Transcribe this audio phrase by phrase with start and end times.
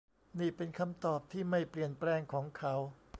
[0.39, 2.73] นี่เป็นคำตอบที่ไม่เปลี่ยนแปลงของเขา